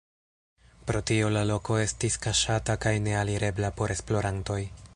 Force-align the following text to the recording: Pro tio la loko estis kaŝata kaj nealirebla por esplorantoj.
Pro 0.91 1.01
tio 1.09 1.27
la 1.35 1.43
loko 1.49 1.77
estis 1.83 2.17
kaŝata 2.25 2.77
kaj 2.87 2.95
nealirebla 3.09 3.71
por 3.81 3.95
esplorantoj. 3.97 4.59